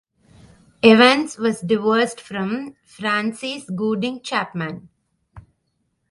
[0.81, 4.89] Evans was divorced from Frances Gooding Chapman.